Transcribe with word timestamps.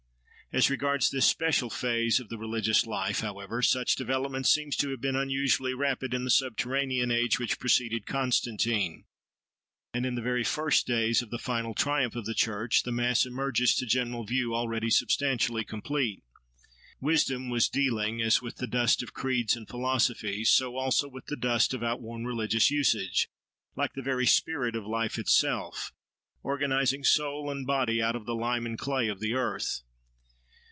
As 0.53 0.69
regards 0.69 1.09
this 1.09 1.25
special 1.25 1.69
phase 1.69 2.19
of 2.19 2.27
the 2.27 2.37
religious 2.37 2.85
life, 2.85 3.21
however, 3.21 3.61
such 3.61 3.95
development 3.95 4.45
seems 4.45 4.75
to 4.75 4.89
have 4.89 4.99
been 4.99 5.15
unusually 5.15 5.73
rapid 5.73 6.13
in 6.13 6.25
the 6.25 6.29
subterranean 6.29 7.09
age 7.09 7.39
which 7.39 7.57
preceded 7.57 8.05
Constantine; 8.05 9.05
and 9.93 10.05
in 10.05 10.15
the 10.15 10.21
very 10.21 10.43
first 10.43 10.85
days 10.85 11.21
of 11.21 11.29
the 11.29 11.39
final 11.39 11.73
triumph 11.73 12.17
of 12.17 12.25
the 12.25 12.33
church 12.33 12.83
the 12.83 12.91
Mass 12.91 13.25
emerges 13.25 13.73
to 13.75 13.85
general 13.85 14.25
view 14.25 14.53
already 14.53 14.89
substantially 14.89 15.63
complete. 15.63 16.21
"Wisdom" 16.99 17.47
was 17.47 17.69
dealing, 17.69 18.21
as 18.21 18.41
with 18.41 18.57
the 18.57 18.67
dust 18.67 19.01
of 19.01 19.13
creeds 19.13 19.55
and 19.55 19.69
philosophies, 19.69 20.51
so 20.51 20.75
also 20.75 21.07
with 21.07 21.27
the 21.27 21.37
dust 21.37 21.73
of 21.73 21.81
outworn 21.81 22.25
religious 22.25 22.69
usage, 22.69 23.29
like 23.77 23.93
the 23.93 24.01
very 24.01 24.25
spirit 24.27 24.75
of 24.75 24.85
life 24.85 25.17
itself, 25.17 25.93
organising 26.43 27.05
soul 27.05 27.49
and 27.49 27.65
body 27.65 28.01
out 28.01 28.17
of 28.17 28.25
the 28.25 28.35
lime 28.35 28.65
and 28.65 28.77
clay 28.77 29.07
of 29.07 29.21
the 29.21 29.33
earth. 29.33 29.83